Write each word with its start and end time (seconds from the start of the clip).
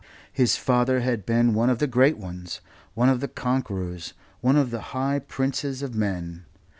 His 0.33 0.55
father 0.57 1.01
had 1.01 1.27
been 1.27 1.53
one 1.53 1.69
of 1.69 1.77
the 1.77 1.85
great 1.85 2.17
ones, 2.17 2.59
one 2.95 3.07
of 3.07 3.19
the 3.19 3.27
conquerors, 3.27 4.15
one 4.39 4.55
of 4.57 4.71
the 4.71 4.81
high 4.97 5.19
princes 5.19 5.83
of 5.83 5.93
men. 5.93 6.45